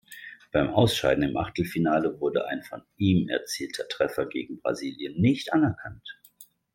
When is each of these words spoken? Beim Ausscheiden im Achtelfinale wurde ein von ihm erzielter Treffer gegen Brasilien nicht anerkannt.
Beim 0.51 0.71
Ausscheiden 0.71 1.23
im 1.25 1.37
Achtelfinale 1.37 2.19
wurde 2.19 2.47
ein 2.47 2.63
von 2.63 2.81
ihm 2.97 3.29
erzielter 3.29 3.87
Treffer 3.87 4.25
gegen 4.25 4.59
Brasilien 4.59 5.21
nicht 5.21 5.53
anerkannt. 5.53 6.17